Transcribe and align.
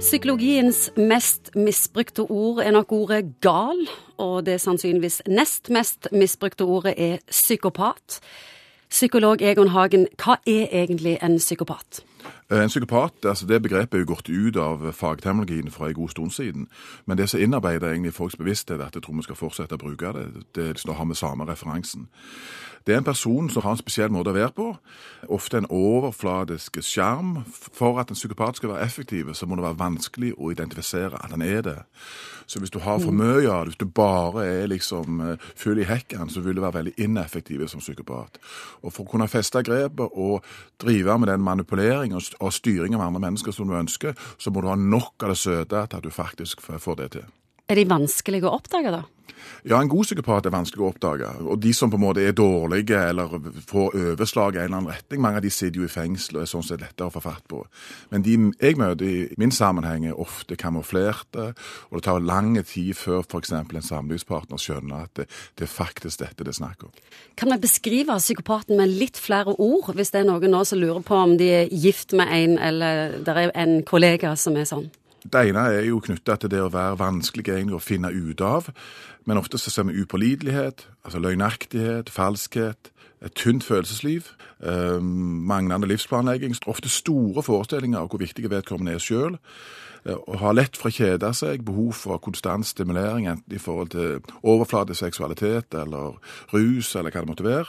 Psykologiens 0.00 0.90
mest 0.96 1.50
misbrukte 1.54 2.22
ord 2.22 2.62
er 2.64 2.70
nok 2.72 2.92
ordet 2.92 3.34
gal, 3.44 3.82
og 4.16 4.46
det 4.46 4.56
sannsynligvis 4.62 5.20
nest 5.28 5.68
mest 5.68 6.08
misbrukte 6.12 6.64
ordet 6.64 6.94
er 6.96 7.18
psykopat. 7.28 8.16
Psykolog 8.88 9.42
Egon 9.44 9.68
Hagen, 9.68 10.06
hva 10.16 10.38
er 10.48 10.72
egentlig 10.72 11.18
en 11.20 11.36
psykopat? 11.36 12.00
En 12.50 12.68
psykopat, 12.68 13.12
altså 13.24 13.46
Det 13.46 13.62
begrepet 13.62 13.94
er 13.94 13.98
jo 13.98 14.14
gått 14.14 14.28
ut 14.28 14.56
av 14.56 14.92
fagterminologien 14.92 15.70
for 15.70 15.86
en 15.86 15.94
god 15.94 16.08
stund 16.08 16.30
siden. 16.30 16.68
Men 17.06 17.18
det 17.18 17.28
som 17.30 17.40
innarbeider 17.40 17.90
egentlig 17.90 18.08
i 18.08 18.16
folks 18.16 18.36
bevissthet, 18.36 18.80
at 18.80 18.94
jeg 18.94 19.02
tror 19.02 19.16
vi 19.16 19.22
skal 19.22 19.38
fortsette 19.38 19.74
å 19.74 19.78
bruke 19.78 20.12
det, 20.12 20.26
det 20.54 20.64
er 20.64 20.74
liksom 20.74 20.90
å 20.90 20.98
ha 20.98 21.04
med 21.04 21.16
samme 21.16 21.46
referansen. 21.46 22.08
Det 22.86 22.94
er 22.94 22.98
en 22.98 23.04
person 23.04 23.50
som 23.50 23.62
har 23.62 23.70
en 23.70 23.78
spesiell 23.78 24.10
måte 24.10 24.32
å 24.32 24.34
være 24.34 24.52
på. 24.56 24.66
Ofte 25.28 25.60
en 25.60 25.68
overfladisk 25.68 26.80
skjerm. 26.82 27.42
For 27.76 28.00
at 28.00 28.10
en 28.10 28.16
psykopat 28.16 28.56
skal 28.56 28.72
være 28.72 28.86
effektiv, 28.86 29.34
så 29.34 29.46
må 29.46 29.58
det 29.58 29.66
være 29.66 29.78
vanskelig 29.78 30.32
å 30.38 30.50
identifisere 30.50 31.20
at 31.20 31.34
han 31.34 31.44
er 31.44 31.60
det. 31.66 31.76
Så 32.50 32.58
hvis 32.58 32.72
du 32.74 32.80
har 32.82 32.98
for 32.98 33.14
mye 33.14 33.46
av 33.46 33.66
det, 33.66 33.74
hvis 33.74 33.82
du 33.84 33.86
bare 33.94 34.46
er 34.46 34.66
liksom 34.66 35.20
eh, 35.22 35.50
full 35.56 35.78
i 35.78 35.86
hekken, 35.86 36.30
så 36.32 36.40
vil 36.40 36.56
du 36.56 36.64
være 36.64 36.80
veldig 36.80 36.94
ineffektiv 36.98 37.66
som 37.70 37.84
psykopat. 37.84 38.40
Og 38.82 38.90
for 38.90 39.04
å 39.04 39.10
kunne 39.12 39.28
feste 39.30 39.62
grepet 39.62 40.16
og 40.18 40.42
drive 40.82 41.18
med 41.18 41.30
den 41.30 41.44
manipulering 42.10 42.40
og 42.40 42.54
styring 42.54 42.96
av 42.96 43.06
andre 43.06 43.22
mennesker 43.22 43.54
som 43.54 43.68
du 43.68 43.76
ønsker, 43.78 44.16
så 44.38 44.50
må 44.50 44.62
du 44.62 44.70
ha 44.70 44.76
nok 44.76 45.22
av 45.22 45.34
det 45.34 45.38
søte 45.38 45.86
til 45.86 46.00
at 46.00 46.04
du 46.04 46.10
faktisk 46.10 46.60
får 46.60 46.96
det 46.96 47.10
til. 47.16 47.26
Er 47.70 47.78
de 47.78 47.86
vanskelige 47.86 48.48
å 48.48 48.56
oppdage, 48.58 48.90
da? 48.90 49.04
Ja, 49.68 49.80
en 49.80 49.90
god 49.90 50.06
psykopat 50.08 50.46
er 50.48 50.54
vanskelig 50.54 50.84
å 50.84 50.90
oppdage. 50.90 51.30
Og 51.44 51.60
de 51.62 51.72
som 51.76 51.90
på 51.92 51.98
en 51.98 52.04
måte 52.04 52.24
er 52.24 52.36
dårlige 52.36 53.00
eller 53.10 53.34
får 53.68 53.96
overslag 54.14 54.56
i 54.56 54.62
en 54.62 54.68
eller 54.68 54.78
annen 54.80 54.92
retning, 54.94 55.22
mange 55.22 55.40
av 55.40 55.44
de 55.44 55.52
sitter 55.52 55.80
jo 55.80 55.88
i 55.88 55.92
fengsel 55.92 56.38
og 56.38 56.44
er 56.44 56.50
sånn 56.50 56.66
sett 56.66 56.82
lettere 56.82 57.10
å 57.10 57.14
få 57.14 57.22
fatt 57.24 57.46
på. 57.50 57.62
Men 58.12 58.24
de 58.26 58.36
jeg 58.60 58.78
møter 58.80 59.06
i 59.06 59.40
min 59.40 59.52
sammenheng 59.54 60.06
er 60.08 60.20
ofte 60.20 60.56
kamuflerte, 60.60 61.50
og 61.90 61.98
det 61.98 62.04
tar 62.06 62.22
lang 62.24 62.54
tid 62.60 62.94
før 62.98 63.24
f.eks. 63.24 63.52
en 63.52 63.88
samlivspartner 63.90 64.60
skjønner 64.60 65.06
at 65.06 65.14
det, 65.20 65.28
det, 65.58 65.66
er 65.66 65.72
faktisk 65.72 66.22
dette 66.22 66.44
det 66.44 66.54
er 66.54 66.60
snakk 66.60 66.86
om. 66.88 66.94
Kan 67.38 67.52
vi 67.54 67.60
beskrive 67.62 68.18
psykopaten 68.18 68.78
med 68.80 68.92
litt 68.92 69.20
flere 69.20 69.54
ord, 69.58 69.92
hvis 69.94 70.12
det 70.14 70.22
er 70.22 70.30
noen 70.30 70.52
nå 70.52 70.64
som 70.68 70.80
lurer 70.80 71.02
på 71.04 71.16
om 71.16 71.36
de 71.40 71.50
er 71.62 71.74
gift 71.74 72.14
med 72.16 72.32
en, 72.34 72.56
eller 72.58 73.20
det 73.24 73.36
er 73.36 73.52
en 73.54 73.80
kollega 73.86 74.34
som 74.38 74.56
er 74.58 74.68
sånn? 74.68 74.88
Det 75.22 75.42
ene 75.50 75.66
er 75.68 75.84
jo 75.84 76.00
knytta 76.00 76.38
til 76.40 76.50
det 76.52 76.62
å 76.64 76.70
være 76.72 76.98
vanskelig 77.00 77.50
egentlig 77.52 77.76
å 77.76 77.84
finne 77.84 78.08
ut 78.08 78.40
av. 78.40 78.70
Men 79.28 79.40
ofte 79.40 79.58
så 79.60 79.72
ser 79.72 79.88
vi 79.90 80.00
upålitelighet, 80.00 80.86
altså 81.04 81.20
løgnaktighet, 81.20 82.08
falskhet, 82.10 82.90
et 83.20 83.34
tynt 83.36 83.64
følelsesliv, 83.64 84.30
eh, 84.64 85.00
manglende 85.00 85.86
livsplanlegging, 85.86 86.56
ofte 86.66 86.88
store 86.88 87.42
forestillinger 87.42 87.98
av 87.98 88.08
hvor 88.08 88.22
viktig 88.22 88.48
vedkommende 88.48 88.94
er 88.96 89.04
sjøl. 89.04 89.36
Eh, 90.06 90.16
å 90.16 90.38
ha 90.40 90.52
lett 90.52 90.76
for 90.76 90.88
å 90.88 90.96
kjede 90.96 91.34
seg, 91.34 91.64
behov 91.64 91.92
for 91.92 92.18
konstant 92.18 92.64
stimulering, 92.64 93.28
enten 93.28 93.52
i 93.52 93.58
forhold 93.58 93.90
til 93.90 94.22
overflateseksualitet 94.42 95.74
eller 95.74 96.16
rus 96.54 96.96
eller 96.96 97.10
hva 97.10 97.20
det 97.20 97.28
måtte 97.28 97.44
være 97.44 97.68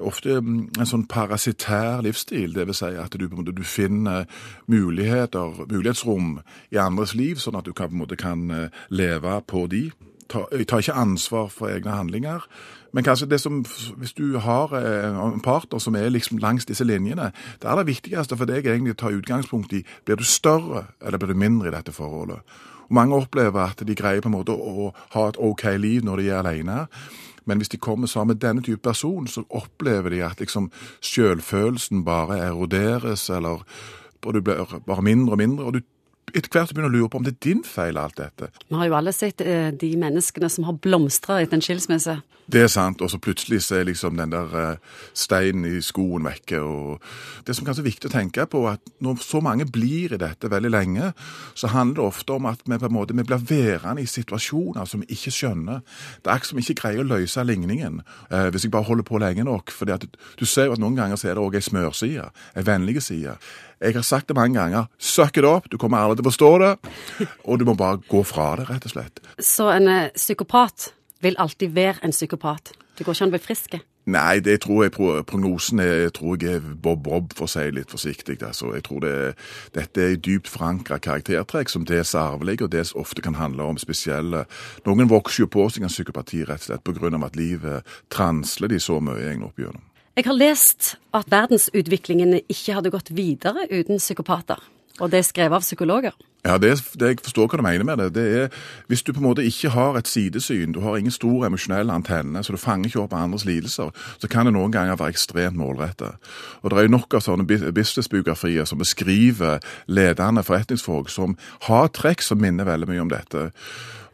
ofte 0.00 0.38
mm, 0.40 0.78
en 0.80 0.88
sånn 0.88 1.06
parasitær 1.10 2.02
livsstil. 2.04 2.54
Vil 2.56 2.76
si 2.76 2.92
at 2.98 3.16
du, 3.18 3.26
du 3.28 3.64
finner 3.66 4.28
muligheter, 4.70 5.64
mulighetsrom 5.68 6.38
i 6.72 6.80
andres 6.80 7.16
liv, 7.18 7.40
sånn 7.42 7.58
at 7.60 7.68
du 7.68 7.72
kan, 7.72 7.90
på 7.90 7.98
en 7.98 8.04
måte 8.04 8.20
kan 8.20 8.48
eh, 8.50 8.82
leve 8.90 9.40
på 9.48 9.66
de. 9.70 9.88
Jeg 10.32 10.66
tar 10.68 10.80
ikke 10.80 10.96
ansvar 10.96 11.50
for 11.52 11.68
egne 11.68 11.92
handlinger. 11.92 12.46
Men 12.92 13.04
kanskje 13.04 13.28
det 13.28 13.40
som, 13.40 13.64
hvis 13.96 14.12
du 14.12 14.38
har 14.38 14.72
eh, 14.76 15.08
en 15.12 15.40
partner 15.44 15.80
som 15.80 15.96
er 15.96 16.08
liksom 16.12 16.38
langs 16.38 16.68
disse 16.68 16.84
linjene, 16.84 17.30
det 17.62 17.68
aller 17.68 17.88
viktigste 17.88 18.36
for 18.36 18.48
deg 18.48 18.66
egentlig 18.66 18.96
å 18.96 19.00
ta 19.00 19.12
utgangspunkt 19.12 19.72
i 19.76 19.84
blir 20.04 20.20
du 20.20 20.24
større 20.28 20.86
eller 21.00 21.20
blir 21.20 21.32
du 21.32 21.40
mindre 21.40 21.68
i 21.68 21.74
dette 21.76 21.92
forholdet. 21.92 22.40
Og 22.88 22.94
Mange 22.96 23.16
opplever 23.16 23.60
at 23.64 23.80
de 23.86 23.96
greier 23.96 24.20
på 24.20 24.28
en 24.28 24.36
måte 24.36 24.52
å 24.52 24.90
ha 25.14 25.28
et 25.28 25.40
OK 25.40 25.64
liv 25.80 26.04
når 26.04 26.20
de 26.20 26.28
er 26.28 26.40
alene. 26.42 26.86
Men 27.44 27.58
hvis 27.58 27.68
de 27.68 27.76
kommer 27.76 28.06
sammen 28.06 28.34
med 28.34 28.42
denne 28.42 28.62
type 28.62 28.82
person, 28.82 29.26
så 29.26 29.42
opplever 29.50 30.10
de 30.10 30.22
at 30.24 30.40
liksom 30.40 30.70
selvfølelsen 31.00 32.04
bare 32.04 32.38
eroderes, 32.38 33.30
eller 33.30 33.64
og 34.22 34.34
du 34.34 34.40
blir 34.40 34.82
bare 34.86 35.02
mindre 35.02 35.34
og 35.34 35.38
mindre. 35.38 35.64
og 35.64 35.74
du 35.74 35.80
etter 36.32 36.52
hvert 36.52 36.74
begynner 36.74 36.90
å 36.90 36.96
lure 36.96 37.12
på 37.12 37.20
om 37.20 37.26
det 37.26 37.36
er 37.36 37.40
din 37.48 37.64
feil, 37.66 37.98
alt 38.00 38.18
dette. 38.20 38.50
Vi 38.68 38.78
har 38.78 38.88
jo 38.88 38.98
alle 38.98 39.14
sett 39.16 39.40
eh, 39.44 39.70
de 39.70 39.94
menneskene 40.00 40.50
som 40.52 40.68
har 40.68 40.78
blomstra 40.82 41.40
etter 41.42 41.58
en 41.58 41.64
skilsmisse. 41.64 42.20
Det 42.52 42.60
er 42.60 42.68
sant, 42.68 43.00
og 43.00 43.08
så 43.10 43.20
plutselig 43.22 43.60
så 43.62 43.78
er 43.78 43.86
liksom 43.86 44.16
den 44.18 44.32
der 44.32 44.54
eh, 44.58 44.98
steinen 45.14 45.64
i 45.68 45.78
skoen 45.84 46.26
vekke. 46.26 46.58
og 46.60 47.46
Det 47.46 47.54
som 47.56 47.64
kanskje 47.66 47.84
er 47.84 47.86
viktig 47.86 48.10
å 48.10 48.12
tenke 48.12 48.46
på, 48.50 48.64
at 48.68 48.82
når 49.00 49.22
så 49.22 49.40
mange 49.44 49.64
blir 49.70 50.12
i 50.12 50.20
dette 50.20 50.50
veldig 50.50 50.72
lenge, 50.74 51.12
så 51.54 51.70
handler 51.70 52.00
det 52.00 52.08
ofte 52.08 52.36
om 52.36 52.50
at 52.50 52.64
vi 52.66 52.78
på 52.78 52.90
en 52.90 52.96
måte 52.96 53.16
vi 53.16 53.24
blir 53.28 53.46
værende 53.46 54.02
i 54.02 54.10
situasjoner 54.10 54.88
som 54.90 55.04
vi 55.04 55.14
ikke 55.14 55.32
skjønner. 55.32 55.80
Det 56.18 56.28
er 56.28 56.34
akkurat 56.34 56.50
som 56.50 56.58
vi 56.58 56.66
ikke 56.66 56.80
greier 56.82 57.04
å 57.04 57.10
løse 57.14 57.46
ligningen 57.46 58.02
eh, 58.02 58.48
hvis 58.50 58.66
jeg 58.66 58.74
bare 58.74 58.90
holder 58.90 59.06
på 59.06 59.22
lenge 59.22 59.46
nok. 59.46 59.70
fordi 59.70 59.92
at 59.92 60.06
du 60.38 60.44
ser 60.44 60.66
jo 60.66 60.74
at 60.74 60.82
noen 60.82 60.98
ganger 60.98 61.16
så 61.16 61.30
er 61.30 61.38
det 61.38 61.46
òg 61.46 61.56
ei 61.56 61.62
smørside, 61.62 62.32
ei 62.56 62.66
vennlig 62.66 63.02
side. 63.02 63.38
Jeg 63.82 63.96
har 63.96 64.04
sagt 64.06 64.28
det 64.28 64.36
mange 64.36 64.60
ganger. 64.60 64.84
søkk 64.98 65.34
det 65.34 65.48
opp, 65.48 65.70
du 65.70 65.76
kommer 65.78 65.98
aldri 65.98 66.21
til 66.22 66.30
å 66.30 66.32
forstå 66.32 66.50
det. 66.62 66.72
Og 67.44 67.60
du 67.60 67.66
må 67.68 67.76
bare 67.78 68.00
gå 68.08 68.22
fra 68.26 68.52
det, 68.60 68.68
rett 68.70 68.88
og 68.88 68.94
slett. 68.94 69.22
Så 69.42 69.68
en 69.74 69.88
eh, 69.90 70.10
psykopat 70.16 70.92
vil 71.22 71.38
alltid 71.38 71.74
være 71.74 72.02
en 72.06 72.14
psykopat? 72.14 72.74
Det 72.98 73.06
går 73.06 73.16
ikke 73.16 73.26
an 73.26 73.32
å 73.32 73.36
bli 73.36 73.42
frisk? 73.42 73.80
Nei, 74.10 74.40
det 74.42 74.64
tror 74.64 74.80
jeg 74.82 74.92
prognosen 74.96 75.78
er, 75.78 76.08
tror 76.10 76.40
jeg 76.42 76.58
er 76.58 76.64
bob-bob, 76.82 77.30
for 77.38 77.46
å 77.46 77.50
si 77.52 77.68
litt 77.70 77.92
forsiktig. 77.92 78.40
Altså. 78.42 78.72
Jeg 78.74 78.82
tror 78.88 79.04
det, 79.04 79.12
dette 79.76 80.02
er 80.02 80.18
dypt 80.18 80.50
forankra 80.50 80.98
karaktertrekk 80.98 81.70
som 81.70 81.86
dels 81.86 82.16
er 82.16 82.34
arvelige, 82.34 82.66
og 82.66 82.72
dels 82.74 82.90
ofte 82.98 83.22
kan 83.22 83.38
handle 83.38 83.70
om 83.70 83.78
spesielle 83.78 84.44
Noen 84.88 85.10
vokser 85.10 85.44
jo 85.44 85.52
på 85.54 85.68
seg 85.70 85.86
en 85.86 85.92
psykopati 85.92 86.42
rett 86.48 86.64
og 86.64 86.66
slett 86.72 86.82
pga. 86.82 87.14
at 87.22 87.38
livet 87.38 87.94
transler 88.10 88.68
de 88.68 88.80
så 88.80 88.98
mye 89.00 89.22
egentlig 89.22 89.52
opp 89.52 89.58
gjennom. 89.58 89.86
Jeg 90.16 90.26
har 90.26 90.36
lest 90.36 90.96
at 91.14 91.30
verdensutviklingen 91.30 92.34
ikke 92.42 92.74
hadde 92.74 92.90
gått 92.90 93.14
videre 93.14 93.68
uten 93.70 94.02
psykopater. 94.02 94.58
Og 95.02 95.10
det 95.10 95.18
er 95.18 95.26
skrevet 95.26 95.58
av 95.58 95.64
psykologer. 95.64 96.14
Ja, 96.44 96.58
det, 96.58 96.70
det, 96.98 97.08
Jeg 97.08 97.18
forstår 97.22 97.48
hva 97.48 97.58
du 97.58 97.62
mener 97.62 97.84
med 97.84 97.98
det. 97.98 98.14
det 98.14 98.22
er, 98.38 98.48
hvis 98.86 99.02
du 99.02 99.12
på 99.12 99.20
en 99.20 99.26
måte 99.28 99.44
ikke 99.46 99.70
har 99.70 99.96
et 99.98 100.08
sidesyn, 100.08 100.72
du 100.72 100.80
har 100.80 100.96
ingen 100.96 101.10
stor 101.10 101.46
emosjonell 101.46 101.90
antenne, 101.90 102.42
så 102.42 102.52
du 102.52 102.58
fanger 102.58 102.86
ikke 102.86 103.00
opp 103.00 103.14
andres 103.14 103.44
lidelser, 103.44 103.90
så 104.18 104.28
kan 104.28 104.46
det 104.46 104.54
noen 104.54 104.72
ganger 104.72 104.98
være 104.98 105.14
ekstremt 105.14 105.56
målrettet. 105.56 106.18
Og 106.62 106.70
Det 106.70 106.78
er 106.78 106.82
jo 106.82 106.94
nok 106.96 107.14
av 107.14 107.22
sånne 107.22 107.46
businessbiografier 107.46 108.64
som 108.64 108.78
beskriver 108.78 109.58
ledende 109.86 110.42
forretningsfolk 110.42 111.10
som 111.10 111.36
har 111.68 111.88
trekk 111.88 112.22
som 112.22 112.38
minner 112.38 112.64
veldig 112.64 112.88
mye 112.88 113.02
om 113.02 113.10
dette. 113.10 113.50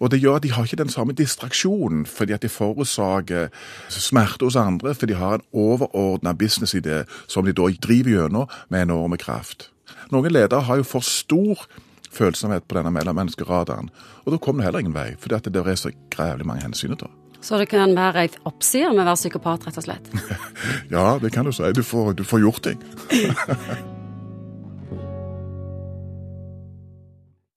Og 0.00 0.10
det 0.10 0.20
gjør 0.20 0.36
at 0.36 0.42
de 0.42 0.52
har 0.52 0.64
ikke 0.64 0.76
den 0.76 0.92
samme 0.92 1.12
distraksjonen, 1.12 2.06
fordi 2.06 2.32
at 2.32 2.42
de 2.42 2.48
forårsaker 2.48 3.48
smerte 3.88 4.44
hos 4.44 4.56
andre, 4.56 4.94
for 4.94 5.06
de 5.06 5.14
har 5.14 5.34
en 5.34 5.48
overordna 5.52 6.32
businessidé 6.32 7.02
som 7.26 7.44
de 7.44 7.52
da 7.52 7.72
driver 7.82 8.10
gjennom 8.10 8.48
med 8.68 8.82
enorme 8.82 9.16
kraft. 9.16 9.70
Noen 10.14 10.32
ledere 10.32 10.64
har 10.66 10.80
jo 10.80 10.86
for 10.86 11.04
stor 11.04 11.66
følsomhet 12.14 12.64
på 12.68 12.78
denne 12.78 12.92
mellommenneskeradaren, 12.94 13.90
og 14.24 14.32
da 14.32 14.40
kommer 14.40 14.62
det 14.62 14.70
heller 14.70 14.84
ingen 14.84 14.96
vei, 14.96 15.10
at 15.14 15.50
det 15.52 15.62
er 15.64 15.80
så 15.80 15.92
grævlig 16.12 16.48
mange 16.48 16.64
hensyn 16.64 16.96
å 16.96 17.00
ta. 17.04 17.10
Så 17.40 17.58
det 17.60 17.68
kan 17.70 17.92
være 17.94 18.24
ei 18.26 18.32
oppside 18.48 18.90
med 18.90 19.04
å 19.04 19.10
være 19.12 19.20
psykopat, 19.20 19.68
rett 19.68 19.78
og 19.78 19.86
slett? 19.86 20.10
ja, 20.94 21.06
det 21.22 21.30
kan 21.34 21.46
du 21.46 21.54
si. 21.54 21.70
Du 21.76 21.84
får, 21.86 22.16
du 22.18 22.24
får 22.26 22.42
gjort 22.42 22.66
ting. 22.66 22.82